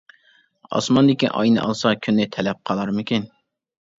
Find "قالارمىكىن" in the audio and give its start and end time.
2.71-3.29